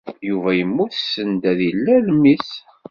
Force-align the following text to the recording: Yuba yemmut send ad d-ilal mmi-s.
Yuba 0.29 0.49
yemmut 0.59 0.93
send 0.97 1.41
ad 1.51 1.55
d-ilal 1.59 2.05
mmi-s. 2.15 2.51